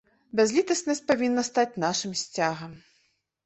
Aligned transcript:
Бязлітаснасць 0.37 1.03
павінна 1.11 1.45
стаць 1.49 1.77
нашым 1.87 2.19
сцягам. 2.25 2.77